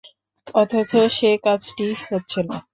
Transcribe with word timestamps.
অথচ 0.55 0.91
সে 1.17 1.29
কাজটিই 1.45 1.93
হচ্ছে 2.05 2.39
না। 2.47 2.57